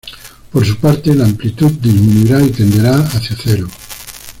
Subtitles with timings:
[0.51, 3.67] Por su parte, la amplitud disminuirá y tenderá hacia cero.